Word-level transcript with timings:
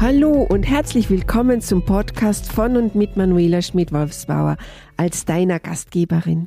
Hallo 0.00 0.46
und 0.48 0.62
herzlich 0.62 1.10
willkommen 1.10 1.60
zum 1.60 1.84
Podcast 1.84 2.52
von 2.52 2.76
und 2.76 2.94
mit 2.94 3.16
Manuela 3.16 3.60
Schmidt-Wolfsbauer 3.60 4.56
als 4.96 5.24
deiner 5.24 5.58
Gastgeberin. 5.58 6.46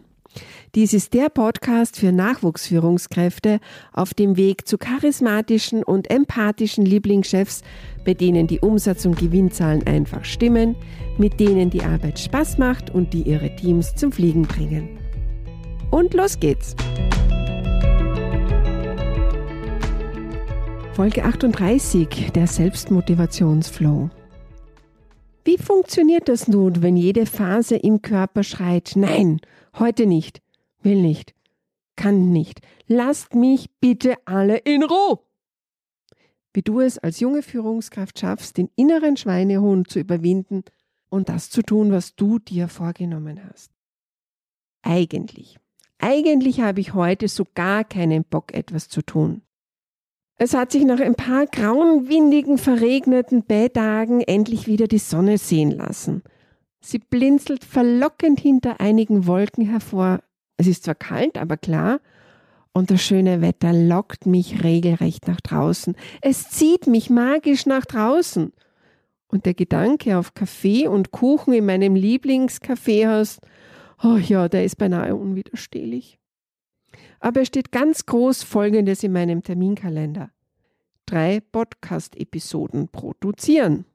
Dies 0.73 0.93
ist 0.93 1.13
der 1.13 1.27
Podcast 1.27 1.97
für 1.97 2.13
Nachwuchsführungskräfte 2.13 3.59
auf 3.91 4.13
dem 4.13 4.37
Weg 4.37 4.69
zu 4.69 4.77
charismatischen 4.77 5.83
und 5.83 6.09
empathischen 6.09 6.85
Lieblingschefs, 6.85 7.62
bei 8.06 8.13
denen 8.13 8.47
die 8.47 8.62
Umsatz- 8.62 9.06
und 9.06 9.19
Gewinnzahlen 9.19 9.86
einfach 9.86 10.24
stimmen, 10.24 10.78
mit 11.18 11.42
denen 11.42 11.70
die 11.70 11.83
Arbeit 11.83 12.20
Spaß 12.20 12.58
macht 12.58 12.90
und 12.90 13.13
die 13.13 13.24
ihre 13.24 13.54
Teams 13.58 13.96
zum 13.96 14.13
Fliegen 14.13 14.44
bringen. 14.44 14.97
Und 15.90 16.13
los 16.13 16.40
geht's! 16.40 16.73
Folge 20.94 21.23
38, 21.23 22.31
der 22.34 22.48
Selbstmotivationsflow. 22.48 24.09
Wie 25.45 25.58
funktioniert 25.58 26.27
das 26.27 26.50
nun, 26.50 26.81
wenn 26.81 26.98
jede 26.98 27.26
Phase 27.26 27.77
im 27.77 28.02
Körper 28.02 28.44
schreit, 28.44 28.91
nein, 28.95 29.40
heute 29.80 30.05
nicht, 30.05 30.41
will 30.84 31.02
nicht, 31.02 31.34
kann 31.95 32.34
nicht, 32.34 32.59
lasst 32.88 33.36
mich 33.36 33.70
bitte 33.80 34.16
alle 34.26 34.58
in 34.58 34.84
Ruhe? 34.84 35.20
Wie 36.54 36.62
du 36.62 36.81
es 36.81 36.98
als 36.98 37.22
junge 37.22 37.42
Führungskraft 37.42 38.20
schaffst, 38.20 38.58
den 38.58 38.70
inneren 38.76 39.16
Schweinehund 39.16 39.89
zu 39.89 39.98
überwinden 39.98 40.66
und 41.09 41.30
das 41.30 41.50
zu 41.50 41.62
tun, 41.62 41.94
was 41.94 42.16
du 42.17 42.38
dir 42.38 42.67
vorgenommen 42.67 43.39
hast. 43.50 43.72
Eigentlich, 44.81 45.58
eigentlich 46.00 46.59
habe 46.59 46.81
ich 46.81 46.94
heute 46.94 47.30
so 47.30 47.45
gar 47.55 47.86
keinen 47.86 48.26
Bock, 48.26 48.53
etwas 48.53 48.89
zu 48.89 49.02
tun. 49.02 49.42
Es 50.44 50.55
hat 50.55 50.72
sich 50.72 50.86
nach 50.86 51.00
ein 51.00 51.13
paar 51.13 51.45
grauen, 51.45 52.09
windigen, 52.09 52.58
verregneten 52.58 53.44
Bätagen 53.44 54.22
endlich 54.22 54.66
wieder 54.66 54.88
die 54.88 54.98
Sonne 54.98 55.38
sehen 55.38 55.70
lassen. 55.70 56.23
Sie 56.80 56.97
blinzelt 56.97 57.64
verlockend 57.64 58.39
hinter 58.39 58.81
einigen 58.81 59.28
Wolken 59.28 59.69
hervor. 59.69 60.22
Es 60.58 60.66
ist 60.66 60.86
zwar 60.86 60.95
kalt, 60.95 61.38
aber 61.38 61.58
klar. 61.58 62.00
Und 62.73 62.89
das 62.89 63.03
schöne 63.03 63.42
Wetter 63.42 63.72
lockt 63.72 64.25
mich 64.25 64.64
regelrecht 64.64 65.28
nach 65.28 65.42
draußen. 65.42 65.95
Es 66.23 66.50
zieht 66.50 66.88
mich 66.88 67.12
magisch 67.12 67.67
nach 67.67 67.86
draußen. 67.86 68.52
Und 69.28 69.45
der 69.45 69.53
Gedanke 69.53 70.17
auf 70.17 70.34
Kaffee 70.34 70.88
und 70.88 71.12
Kuchen 71.12 71.53
in 71.53 71.67
meinem 71.67 71.94
Lieblingskaffeehaus, 71.94 73.42
oh 74.02 74.17
ja, 74.17 74.50
der 74.50 74.66
ist 74.66 74.80
beinahe 74.80 75.16
unwiderstehlich. 75.16 76.17
Aber 77.22 77.41
es 77.41 77.47
steht 77.47 77.72
ganz 77.72 78.08
groß 78.08 78.41
Folgendes 78.44 79.03
in 79.03 79.14
meinem 79.14 79.44
Terminkalender. 79.44 80.31
Drei 81.05 81.39
Podcast-Episoden 81.39 82.89
produzieren. 82.89 83.86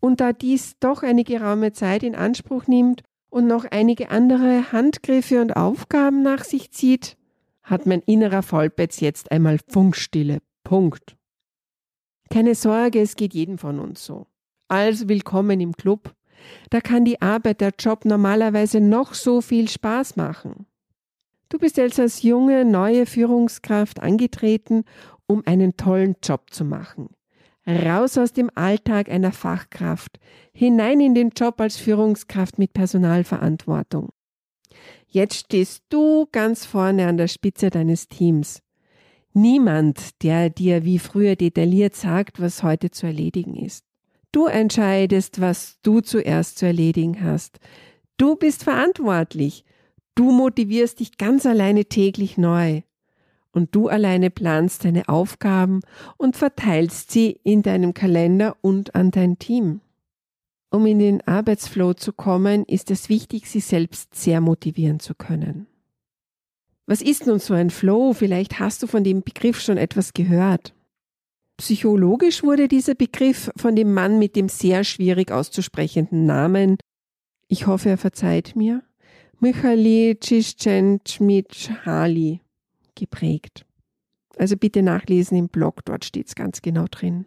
Und 0.00 0.20
da 0.20 0.34
dies 0.34 0.78
doch 0.78 1.02
eine 1.02 1.24
geraume 1.24 1.72
Zeit 1.72 2.02
in 2.02 2.14
Anspruch 2.14 2.66
nimmt 2.66 3.02
und 3.30 3.46
noch 3.46 3.64
einige 3.64 4.10
andere 4.10 4.70
Handgriffe 4.70 5.40
und 5.40 5.56
Aufgaben 5.56 6.22
nach 6.22 6.44
sich 6.44 6.70
zieht, 6.70 7.16
hat 7.62 7.86
mein 7.86 8.02
innerer 8.02 8.42
Vollbetz 8.42 9.00
jetzt 9.00 9.32
einmal 9.32 9.58
Funkstille. 9.66 10.38
Punkt. 10.62 11.16
Keine 12.30 12.54
Sorge, 12.54 13.00
es 13.00 13.16
geht 13.16 13.32
jedem 13.32 13.56
von 13.56 13.80
uns 13.80 14.04
so. 14.04 14.26
Also 14.68 15.08
willkommen 15.08 15.60
im 15.60 15.74
Club. 15.74 16.14
Da 16.68 16.82
kann 16.82 17.06
die 17.06 17.22
Arbeit, 17.22 17.62
der 17.62 17.72
Job 17.78 18.04
normalerweise 18.04 18.80
noch 18.80 19.14
so 19.14 19.40
viel 19.40 19.68
Spaß 19.68 20.16
machen. 20.16 20.66
Du 21.48 21.58
bist 21.58 21.76
jetzt 21.76 22.00
als 22.00 22.22
junge, 22.22 22.64
neue 22.64 23.06
Führungskraft 23.06 24.02
angetreten, 24.02 24.84
um 25.26 25.42
einen 25.46 25.76
tollen 25.76 26.16
Job 26.22 26.50
zu 26.50 26.64
machen. 26.64 27.10
Raus 27.66 28.16
aus 28.16 28.32
dem 28.32 28.50
Alltag 28.54 29.08
einer 29.08 29.32
Fachkraft, 29.32 30.18
hinein 30.52 31.00
in 31.00 31.14
den 31.14 31.30
Job 31.30 31.60
als 31.60 31.76
Führungskraft 31.76 32.58
mit 32.58 32.72
Personalverantwortung. 32.72 34.10
Jetzt 35.08 35.34
stehst 35.34 35.82
du 35.88 36.26
ganz 36.30 36.64
vorne 36.64 37.06
an 37.06 37.16
der 37.16 37.28
Spitze 37.28 37.70
deines 37.70 38.08
Teams. 38.08 38.62
Niemand, 39.32 40.22
der 40.22 40.50
dir 40.50 40.84
wie 40.84 40.98
früher 40.98 41.36
detailliert 41.36 41.94
sagt, 41.94 42.40
was 42.40 42.62
heute 42.62 42.90
zu 42.90 43.06
erledigen 43.06 43.54
ist. 43.56 43.84
Du 44.32 44.46
entscheidest, 44.46 45.40
was 45.40 45.78
du 45.82 46.00
zuerst 46.00 46.58
zu 46.58 46.66
erledigen 46.66 47.22
hast. 47.22 47.58
Du 48.16 48.36
bist 48.36 48.64
verantwortlich 48.64 49.64
Du 50.16 50.32
motivierst 50.32 50.98
dich 50.98 51.18
ganz 51.18 51.46
alleine 51.46 51.84
täglich 51.84 52.38
neu. 52.38 52.80
Und 53.52 53.74
du 53.74 53.88
alleine 53.88 54.30
planst 54.30 54.84
deine 54.84 55.08
Aufgaben 55.08 55.80
und 56.16 56.36
verteilst 56.36 57.10
sie 57.10 57.38
in 57.44 57.62
deinem 57.62 57.94
Kalender 57.94 58.56
und 58.60 58.94
an 58.94 59.10
dein 59.10 59.38
Team. 59.38 59.80
Um 60.70 60.84
in 60.84 60.98
den 60.98 61.26
Arbeitsflow 61.26 61.94
zu 61.94 62.12
kommen, 62.12 62.64
ist 62.64 62.90
es 62.90 63.08
wichtig, 63.08 63.48
sich 63.48 63.64
selbst 63.64 64.14
sehr 64.14 64.40
motivieren 64.40 65.00
zu 65.00 65.14
können. 65.14 65.66
Was 66.86 67.02
ist 67.02 67.26
nun 67.26 67.38
so 67.38 67.54
ein 67.54 67.70
Flow? 67.70 68.12
Vielleicht 68.12 68.58
hast 68.58 68.82
du 68.82 68.86
von 68.86 69.04
dem 69.04 69.22
Begriff 69.22 69.60
schon 69.60 69.76
etwas 69.76 70.12
gehört. 70.12 70.74
Psychologisch 71.56 72.42
wurde 72.42 72.68
dieser 72.68 72.94
Begriff 72.94 73.50
von 73.56 73.76
dem 73.76 73.92
Mann 73.94 74.18
mit 74.18 74.36
dem 74.36 74.48
sehr 74.48 74.84
schwierig 74.84 75.30
auszusprechenden 75.30 76.26
Namen, 76.26 76.76
ich 77.48 77.66
hoffe, 77.66 77.90
er 77.90 77.98
verzeiht 77.98 78.56
mir, 78.56 78.82
Michali 79.40 80.16
Csikszentmihalyi 80.18 82.40
geprägt. 82.94 83.66
Also 84.38 84.56
bitte 84.56 84.82
nachlesen 84.82 85.36
im 85.36 85.48
Blog, 85.48 85.84
dort 85.84 86.04
steht 86.04 86.28
es 86.28 86.34
ganz 86.34 86.62
genau 86.62 86.86
drin. 86.90 87.26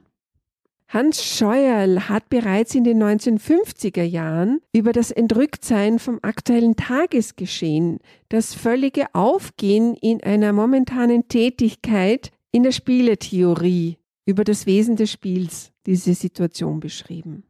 Hans 0.87 1.23
Scheuerl 1.23 2.09
hat 2.09 2.29
bereits 2.29 2.73
in 2.73 2.83
den 2.83 3.03
1950er 3.03 4.01
Jahren 4.01 4.59
über 4.73 4.91
das 4.91 5.11
Entrücktsein 5.11 5.99
vom 5.99 6.17
aktuellen 6.23 6.75
Tagesgeschehen, 6.75 7.99
das 8.29 8.55
völlige 8.55 9.13
Aufgehen 9.13 9.93
in 9.93 10.23
einer 10.23 10.51
momentanen 10.51 11.27
Tätigkeit 11.27 12.31
in 12.51 12.63
der 12.63 12.71
Spieletheorie 12.71 13.97
über 14.25 14.43
das 14.43 14.65
Wesen 14.65 14.95
des 14.95 15.11
Spiels 15.11 15.71
diese 15.85 16.15
Situation 16.15 16.79
beschrieben. 16.79 17.43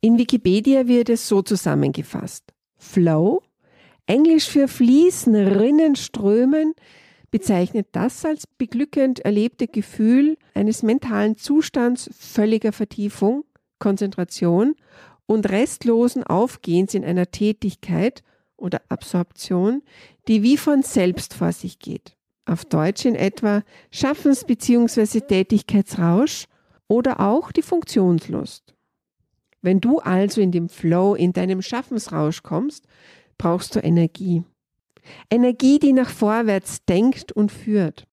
In 0.00 0.16
Wikipedia 0.16 0.88
wird 0.88 1.10
es 1.10 1.28
so 1.28 1.42
zusammengefasst. 1.42 2.54
Flow 2.78 3.42
Englisch 4.06 4.48
für 4.48 4.68
fließen, 4.68 5.34
rinnen, 5.34 5.96
strömen 5.96 6.74
bezeichnet 7.30 7.88
das 7.92 8.24
als 8.24 8.46
beglückend 8.46 9.20
erlebte 9.20 9.68
Gefühl 9.68 10.36
eines 10.54 10.82
mentalen 10.82 11.36
Zustands 11.36 12.10
völliger 12.12 12.72
Vertiefung, 12.72 13.44
Konzentration 13.78 14.74
und 15.26 15.48
restlosen 15.48 16.24
Aufgehens 16.24 16.94
in 16.94 17.04
einer 17.04 17.30
Tätigkeit 17.30 18.22
oder 18.56 18.82
Absorption, 18.88 19.82
die 20.28 20.42
wie 20.42 20.56
von 20.56 20.82
selbst 20.82 21.34
vor 21.34 21.52
sich 21.52 21.78
geht. 21.78 22.16
Auf 22.46 22.64
Deutsch 22.64 23.04
in 23.04 23.14
etwa 23.14 23.62
Schaffens- 23.90 24.44
bzw. 24.44 25.20
Tätigkeitsrausch 25.20 26.46
oder 26.88 27.20
auch 27.20 27.52
die 27.52 27.62
Funktionslust. 27.62 28.74
Wenn 29.62 29.80
du 29.80 29.98
also 29.98 30.40
in 30.40 30.52
dem 30.52 30.68
Flow, 30.68 31.14
in 31.14 31.32
deinem 31.32 31.62
Schaffensrausch 31.62 32.42
kommst, 32.42 32.86
brauchst 33.40 33.74
du 33.74 33.80
Energie. 33.80 34.44
Energie, 35.30 35.78
die 35.78 35.94
nach 35.94 36.10
vorwärts 36.10 36.84
denkt 36.84 37.32
und 37.32 37.50
führt. 37.50 38.06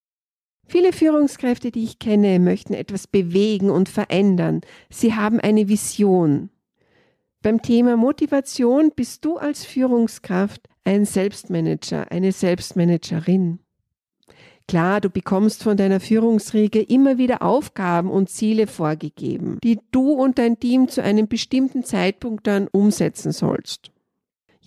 Viele 0.65 0.93
Führungskräfte, 0.93 1.69
die 1.69 1.83
ich 1.83 1.99
kenne, 1.99 2.39
möchten 2.39 2.73
etwas 2.73 3.07
bewegen 3.07 3.69
und 3.69 3.89
verändern. 3.89 4.61
Sie 4.89 5.15
haben 5.15 5.41
eine 5.41 5.67
Vision. 5.67 6.49
Beim 7.41 7.61
Thema 7.61 7.97
Motivation 7.97 8.91
bist 8.95 9.25
du 9.25 9.35
als 9.35 9.65
Führungskraft 9.65 10.69
ein 10.85 11.03
Selbstmanager, 11.03 12.09
eine 12.09 12.31
Selbstmanagerin. 12.31 13.59
Klar, 14.69 15.01
du 15.01 15.09
bekommst 15.09 15.63
von 15.63 15.75
deiner 15.75 15.99
Führungsriege 15.99 16.81
immer 16.81 17.17
wieder 17.17 17.41
Aufgaben 17.41 18.09
und 18.09 18.29
Ziele 18.29 18.67
vorgegeben, 18.67 19.59
die 19.61 19.79
du 19.91 20.11
und 20.11 20.37
dein 20.39 20.57
Team 20.59 20.87
zu 20.87 21.03
einem 21.03 21.27
bestimmten 21.27 21.83
Zeitpunkt 21.83 22.47
dann 22.47 22.69
umsetzen 22.69 23.33
sollst. 23.33 23.91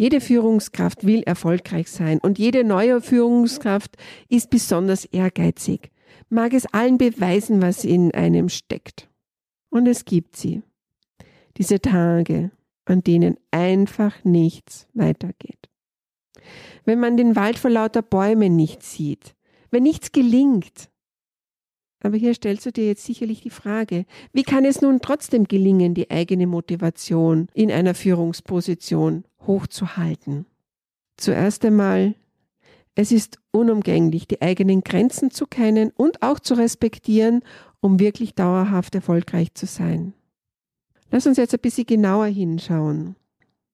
Jede 0.01 0.23
Führungskraft 0.23 1.05
will 1.05 1.23
erfolgreich 1.25 1.91
sein 1.91 2.21
und 2.21 2.39
jede 2.39 2.65
neue 2.65 3.03
Führungskraft 3.03 3.99
ist 4.31 4.49
besonders 4.49 5.05
ehrgeizig, 5.05 5.91
mag 6.31 6.55
es 6.55 6.65
allen 6.73 6.97
beweisen, 6.97 7.61
was 7.61 7.85
in 7.85 8.11
einem 8.15 8.49
steckt. 8.49 9.11
Und 9.69 9.87
es 9.87 10.07
gibt 10.07 10.37
sie. 10.37 10.63
Diese 11.59 11.81
Tage, 11.83 12.51
an 12.87 13.03
denen 13.03 13.37
einfach 13.51 14.25
nichts 14.25 14.89
weitergeht. 14.95 15.69
Wenn 16.87 16.99
man 16.99 17.19
den 17.19 17.37
Wald 17.37 17.59
vor 17.59 17.71
lauter 17.71 18.01
Bäumen 18.01 18.57
nicht 18.57 18.83
sieht, 18.83 19.35
wenn 19.71 19.83
nichts 19.83 20.13
gelingt. 20.13 20.89
Aber 22.03 22.17
hier 22.17 22.35
stellst 22.35 22.65
du 22.65 22.73
dir 22.73 22.87
jetzt 22.87 23.05
sicherlich 23.05 23.43
die 23.43 23.51
Frage, 23.51 24.07
wie 24.33 24.43
kann 24.43 24.65
es 24.65 24.81
nun 24.81 25.01
trotzdem 25.01 25.45
gelingen, 25.45 25.95
die 25.95 26.11
eigene 26.11 26.47
Motivation 26.47 27.49
in 27.53 27.71
einer 27.71 27.95
Führungsposition 27.95 29.25
hochzuhalten. 29.47 30.47
Zuerst 31.17 31.65
einmal, 31.65 32.15
es 32.95 33.13
ist 33.13 33.39
unumgänglich, 33.51 34.27
die 34.27 34.41
eigenen 34.41 34.83
Grenzen 34.83 35.31
zu 35.31 35.47
kennen 35.47 35.93
und 35.95 36.23
auch 36.23 36.41
zu 36.41 36.55
respektieren, 36.55 37.43
um 37.81 38.01
wirklich 38.01 38.35
dauerhaft 38.35 38.95
erfolgreich 38.95 39.55
zu 39.55 39.67
sein. 39.67 40.15
Lass 41.11 41.27
uns 41.27 41.37
jetzt 41.37 41.55
ein 41.55 41.61
bisschen 41.61 41.87
genauer 41.87 42.27
hinschauen. 42.27 43.17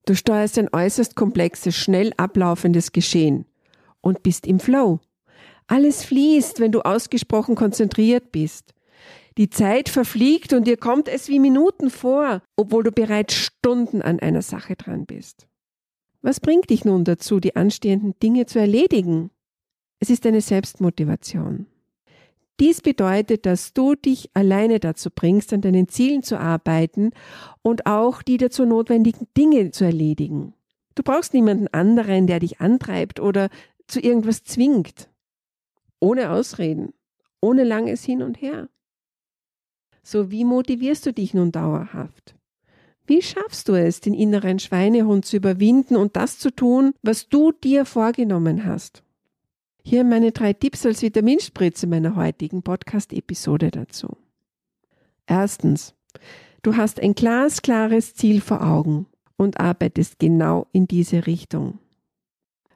Du 0.05 0.15
steuerst 0.15 0.57
ein 0.57 0.69
äußerst 0.71 1.15
komplexes, 1.15 1.75
schnell 1.75 2.13
ablaufendes 2.17 2.91
Geschehen 2.91 3.45
und 4.01 4.23
bist 4.23 4.47
im 4.47 4.59
Flow. 4.59 4.99
Alles 5.67 6.03
fließt, 6.03 6.59
wenn 6.59 6.71
du 6.71 6.81
ausgesprochen 6.81 7.55
konzentriert 7.55 8.31
bist. 8.31 8.73
Die 9.37 9.49
Zeit 9.49 9.89
verfliegt 9.89 10.53
und 10.53 10.65
dir 10.65 10.77
kommt 10.77 11.07
es 11.07 11.27
wie 11.27 11.39
Minuten 11.39 11.89
vor, 11.89 12.41
obwohl 12.55 12.83
du 12.83 12.91
bereits 12.91 13.35
Stunden 13.35 14.01
an 14.01 14.19
einer 14.19 14.41
Sache 14.41 14.75
dran 14.75 15.05
bist. 15.05 15.47
Was 16.21 16.39
bringt 16.39 16.71
dich 16.71 16.85
nun 16.85 17.03
dazu, 17.03 17.39
die 17.39 17.55
anstehenden 17.55 18.15
Dinge 18.21 18.47
zu 18.47 18.59
erledigen? 18.59 19.29
Es 19.99 20.09
ist 20.09 20.25
eine 20.25 20.41
Selbstmotivation. 20.41 21.67
Dies 22.59 22.81
bedeutet, 22.81 23.45
dass 23.45 23.73
du 23.73 23.93
dich 23.93 24.31
alleine 24.33 24.79
dazu 24.79 25.09
bringst, 25.13 25.53
an 25.53 25.61
deinen 25.61 25.87
Zielen 25.87 26.23
zu 26.23 26.39
arbeiten 26.39 27.11
und 27.61 27.85
auch 27.85 28.23
die 28.23 28.37
dazu 28.37 28.65
notwendigen 28.65 29.27
Dinge 29.37 29.69
zu 29.69 29.85
erledigen. 29.85 30.53
Du 30.95 31.03
brauchst 31.03 31.35
niemanden 31.35 31.67
anderen, 31.67 32.25
der 32.25 32.39
dich 32.39 32.59
antreibt 32.59 33.19
oder 33.19 33.49
zu 33.85 33.99
irgendwas 33.99 34.43
zwingt. 34.43 35.09
Ohne 35.99 36.31
Ausreden, 36.31 36.93
ohne 37.41 37.63
langes 37.63 38.03
Hin 38.03 38.21
und 38.21 38.41
Her. 38.41 38.69
So, 40.03 40.31
wie 40.31 40.45
motivierst 40.45 41.05
du 41.05 41.13
dich 41.13 41.33
nun 41.33 41.51
dauerhaft? 41.51 42.35
Wie 43.05 43.21
schaffst 43.21 43.69
du 43.69 43.73
es, 43.73 44.01
den 44.01 44.13
inneren 44.13 44.59
Schweinehund 44.59 45.25
zu 45.25 45.37
überwinden 45.37 45.95
und 45.95 46.15
das 46.15 46.39
zu 46.39 46.51
tun, 46.51 46.93
was 47.01 47.29
du 47.29 47.51
dir 47.51 47.85
vorgenommen 47.85 48.65
hast? 48.65 49.01
Hier 49.83 50.03
meine 50.03 50.33
drei 50.33 50.51
Tipps 50.51 50.85
als 50.85 51.01
Vitaminspritze 51.01 51.87
meiner 51.87 52.17
heutigen 52.17 52.63
Podcast-Episode 52.63 53.71
dazu. 53.71 54.17
Erstens, 55.25 55.95
du 56.63 56.75
hast 56.75 56.99
ein 56.99 57.15
glasklares 57.15 58.13
Ziel 58.13 58.41
vor 58.41 58.61
Augen 58.61 59.07
und 59.37 59.61
arbeitest 59.61 60.19
genau 60.19 60.67
in 60.73 60.87
diese 60.87 61.25
Richtung. 61.27 61.79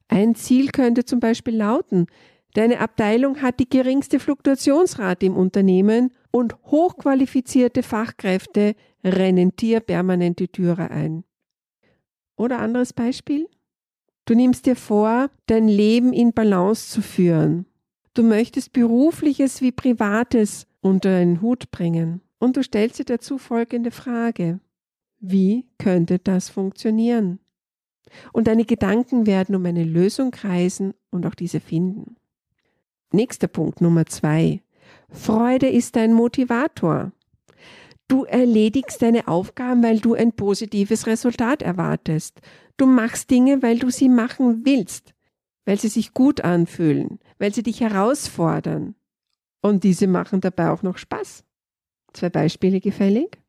Ein 0.08 0.36
Ziel 0.36 0.72
könnte 0.72 1.04
zum 1.04 1.20
Beispiel 1.20 1.58
lauten, 1.58 2.08
deine 2.54 2.80
Abteilung 2.80 3.42
hat 3.42 3.60
die 3.60 3.70
geringste 3.70 4.20
Fluktuationsrate 4.20 5.26
im 5.26 5.36
Unternehmen 5.36 6.12
und 6.32 6.56
hochqualifizierte 6.66 7.84
Fachkräfte 7.84 8.76
rennen 9.04 9.56
dir 9.56 9.80
permanent 9.80 10.40
die 10.40 10.48
Türe 10.48 10.92
ein. 10.92 11.24
Oder 12.36 12.60
anderes 12.60 12.94
Beispiel? 12.94 13.48
Du 14.26 14.36
nimmst 14.36 14.66
dir 14.66 14.76
vor, 14.76 15.30
dein 15.48 15.68
Leben 15.68 16.14
in 16.14 16.34
Balance 16.34 16.90
zu 16.90 17.02
führen. 17.02 17.66
Du 18.14 18.24
möchtest 18.24 18.74
berufliches 18.74 19.62
wie 19.62 19.72
privates 19.72 20.68
unter 20.82 21.16
einen 21.16 21.42
Hut 21.42 21.72
bringen. 21.72 22.22
Und 22.40 22.58
du 22.58 22.64
stellst 22.64 23.00
dir 23.00 23.06
dazu 23.06 23.38
folgende 23.38 23.92
Frage. 23.92 24.60
Wie 25.20 25.68
könnte 25.78 26.18
das 26.18 26.50
funktionieren? 26.50 27.40
Und 28.34 28.48
deine 28.48 28.66
Gedanken 28.66 29.28
werden 29.28 29.56
um 29.56 29.66
eine 29.66 29.84
Lösung 29.84 30.32
kreisen 30.32 30.94
und 31.12 31.26
auch 31.26 31.36
diese 31.36 31.60
finden. 31.60 32.16
Nächster 33.14 33.48
Punkt 33.48 33.82
Nummer 33.82 34.06
zwei. 34.06 34.62
Freude 35.10 35.68
ist 35.68 35.98
dein 35.98 36.14
Motivator. 36.14 37.12
Du 38.08 38.24
erledigst 38.24 39.02
deine 39.02 39.28
Aufgaben, 39.28 39.84
weil 39.84 40.00
du 40.00 40.14
ein 40.14 40.32
positives 40.32 41.08
Resultat 41.08 41.62
erwartest. 41.62 42.40
Du 42.78 42.86
machst 42.86 43.30
Dinge, 43.30 43.62
weil 43.62 43.80
du 43.80 43.90
sie 43.90 44.08
machen 44.08 44.62
willst, 44.64 45.14
weil 45.66 45.78
sie 45.78 45.90
sich 45.90 46.14
gut 46.14 46.42
anfühlen, 46.42 47.20
weil 47.38 47.54
sie 47.54 47.64
dich 47.64 47.82
herausfordern. 47.82 48.96
Und 49.62 49.84
diese 49.84 50.08
machen 50.08 50.40
dabei 50.40 50.70
auch 50.70 50.82
noch 50.82 50.98
Spaß. 50.98 51.44
Zwei 52.14 52.30
Beispiele 52.30 52.80
gefällig? 52.80 53.40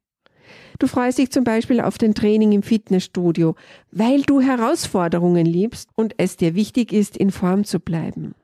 Du 0.81 0.89
freust 0.89 1.19
dich 1.19 1.31
zum 1.31 1.45
Beispiel 1.45 1.81
auf 1.81 1.99
den 1.99 2.15
Training 2.15 2.51
im 2.51 2.65
Fitnessstudio, 2.65 3.55
weil 3.93 4.23
du 4.23 4.41
Herausforderungen 4.41 5.47
liebst 5.47 5.89
und 5.95 6.15
es 6.19 6.37
dir 6.37 6.57
wichtig 6.57 6.93
ist, 6.93 7.17
in 7.17 7.31
Form 7.31 7.65
zu 7.65 7.79
bleiben. 7.79 8.35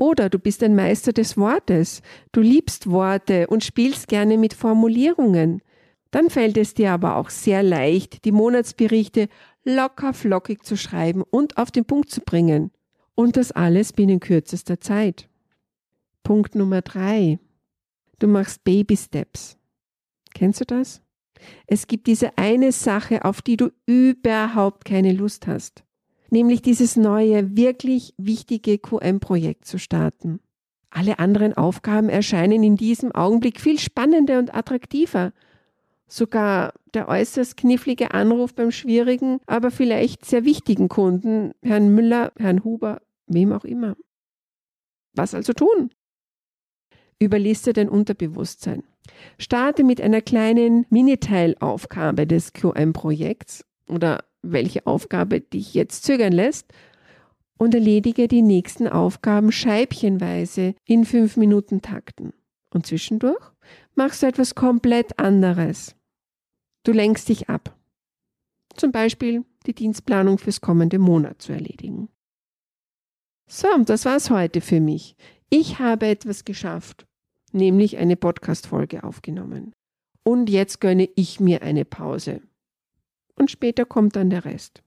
Oder 0.00 0.30
du 0.30 0.38
bist 0.38 0.62
ein 0.62 0.74
Meister 0.74 1.12
des 1.12 1.36
Wortes, 1.36 2.00
du 2.32 2.40
liebst 2.40 2.90
Worte 2.90 3.48
und 3.48 3.62
spielst 3.62 4.08
gerne 4.08 4.38
mit 4.38 4.54
Formulierungen. 4.54 5.60
Dann 6.10 6.30
fällt 6.30 6.56
es 6.56 6.72
dir 6.72 6.92
aber 6.92 7.16
auch 7.16 7.28
sehr 7.28 7.62
leicht, 7.62 8.24
die 8.24 8.32
Monatsberichte 8.32 9.28
locker 9.62 10.14
flockig 10.14 10.62
zu 10.64 10.78
schreiben 10.78 11.22
und 11.22 11.58
auf 11.58 11.70
den 11.70 11.84
Punkt 11.84 12.08
zu 12.08 12.22
bringen. 12.22 12.70
Und 13.14 13.36
das 13.36 13.52
alles 13.52 13.92
binnen 13.92 14.20
kürzester 14.20 14.80
Zeit. 14.80 15.28
Punkt 16.22 16.54
Nummer 16.54 16.80
drei. 16.80 17.38
Du 18.20 18.26
machst 18.26 18.64
Baby 18.64 18.96
Steps. 18.96 19.58
Kennst 20.32 20.62
du 20.62 20.64
das? 20.64 21.02
Es 21.66 21.86
gibt 21.86 22.06
diese 22.06 22.38
eine 22.38 22.72
Sache, 22.72 23.22
auf 23.26 23.42
die 23.42 23.58
du 23.58 23.68
überhaupt 23.84 24.86
keine 24.86 25.12
Lust 25.12 25.46
hast. 25.46 25.84
Nämlich 26.30 26.62
dieses 26.62 26.96
neue, 26.96 27.56
wirklich 27.56 28.14
wichtige 28.16 28.78
QM-Projekt 28.78 29.66
zu 29.66 29.78
starten. 29.78 30.40
Alle 30.90 31.18
anderen 31.18 31.54
Aufgaben 31.54 32.08
erscheinen 32.08 32.62
in 32.62 32.76
diesem 32.76 33.12
Augenblick 33.12 33.60
viel 33.60 33.78
spannender 33.78 34.38
und 34.38 34.54
attraktiver 34.54 35.32
sogar 36.12 36.74
der 36.92 37.08
äußerst 37.08 37.56
knifflige 37.56 38.12
Anruf 38.12 38.54
beim 38.54 38.72
schwierigen, 38.72 39.40
aber 39.46 39.70
vielleicht 39.70 40.24
sehr 40.24 40.44
wichtigen 40.44 40.88
Kunden, 40.88 41.52
Herrn 41.62 41.94
Müller, 41.94 42.32
Herrn 42.36 42.64
Huber, 42.64 43.00
wem 43.26 43.52
auch 43.52 43.64
immer. 43.64 43.96
Was 45.14 45.34
also 45.34 45.52
tun? 45.52 45.90
Überliste 47.20 47.72
dein 47.72 47.88
Unterbewusstsein. 47.88 48.82
Starte 49.38 49.84
mit 49.84 50.00
einer 50.00 50.20
kleinen 50.20 50.86
Miniteilaufgabe 50.90 52.26
des 52.26 52.52
QM-Projekts 52.52 53.64
oder 53.88 54.24
welche 54.42 54.86
Aufgabe 54.86 55.40
dich 55.40 55.74
jetzt 55.74 56.04
zögern 56.04 56.32
lässt 56.32 56.72
und 57.58 57.74
erledige 57.74 58.26
die 58.26 58.42
nächsten 58.42 58.88
Aufgaben 58.88 59.52
scheibchenweise 59.52 60.74
in 60.86 61.04
fünf 61.04 61.36
Minuten 61.36 61.82
Takten. 61.82 62.32
Und 62.72 62.86
zwischendurch 62.86 63.52
machst 63.94 64.22
du 64.22 64.26
etwas 64.26 64.54
komplett 64.54 65.18
anderes. 65.18 65.94
Du 66.84 66.92
lenkst 66.92 67.28
dich 67.28 67.48
ab. 67.48 67.76
Zum 68.76 68.92
Beispiel 68.92 69.44
die 69.66 69.74
Dienstplanung 69.74 70.38
fürs 70.38 70.60
kommende 70.60 70.98
Monat 70.98 71.42
zu 71.42 71.52
erledigen. 71.52 72.08
So, 73.46 73.68
das 73.84 74.04
war's 74.04 74.30
heute 74.30 74.60
für 74.60 74.80
mich. 74.80 75.16
Ich 75.50 75.80
habe 75.80 76.06
etwas 76.06 76.44
geschafft, 76.44 77.06
nämlich 77.52 77.98
eine 77.98 78.16
Podcast-Folge 78.16 79.04
aufgenommen. 79.04 79.72
Und 80.22 80.48
jetzt 80.48 80.80
gönne 80.80 81.08
ich 81.16 81.40
mir 81.40 81.62
eine 81.62 81.84
Pause. 81.84 82.42
Und 83.36 83.50
später 83.50 83.84
kommt 83.84 84.16
dann 84.16 84.30
der 84.30 84.44
Rest. 84.44 84.82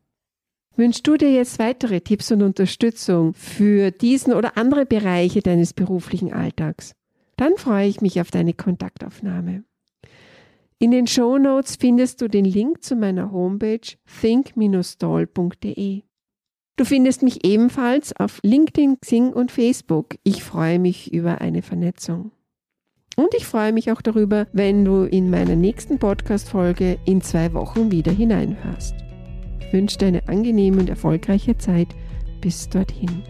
Wünschst 0.76 1.06
du 1.06 1.18
dir 1.18 1.32
jetzt 1.32 1.60
weitere 1.60 2.02
Tipps 2.02 2.32
und 2.32 2.42
Unterstützung 2.42 3.34
für 3.36 3.92
diesen 3.92 4.34
oder 4.34 4.58
andere 4.58 4.86
Bereiche 4.86 5.42
deines 5.42 5.74
beruflichen 5.74 6.34
Alltags? 6.34 6.96
Dann 7.38 7.58
freue 7.58 7.88
ich 7.88 8.02
mich 8.02 8.20
auf 8.20 8.32
deine 8.32 8.54
Kontaktaufnahme. 8.54 9.64
In 10.80 10.92
den 10.92 11.08
Show 11.08 11.38
Notes 11.38 11.76
findest 11.76 12.22
du 12.22 12.28
den 12.28 12.46
Link 12.46 12.84
zu 12.84 12.96
meiner 12.96 13.32
Homepage 13.32 13.80
think-stall.de. 14.22 16.02
Du 16.76 16.86
findest 16.86 17.22
mich 17.22 17.46
ebenfalls 17.46 18.16
auf 18.16 18.40
LinkedIn, 18.44 19.00
Xing 19.00 19.32
und 19.32 19.52
Facebook. 19.52 20.16
Ich 20.24 20.44
freue 20.44 20.80
mich 20.80 21.14
über 21.14 21.40
eine 21.40 21.62
Vernetzung. 21.62 22.32
Und 23.16 23.34
ich 23.36 23.46
freue 23.46 23.74
mich 23.74 23.92
auch 23.92 24.02
darüber, 24.02 24.48
wenn 24.54 24.86
du 24.86 25.04
in 25.04 25.30
meiner 25.30 25.56
nächsten 25.56 26.00
Podcast-Folge 26.00 26.98
in 27.06 27.22
zwei 27.22 27.54
Wochen 27.54 27.92
wieder 27.92 28.12
hineinhörst. 28.12 28.96
Ich 29.60 29.72
wünsche 29.72 29.98
dir 29.98 30.08
eine 30.08 30.28
angenehme 30.28 30.80
und 30.80 30.90
erfolgreiche 30.90 31.58
Zeit. 31.58 31.90
Bis 32.42 32.68
dorthin. 32.70 33.24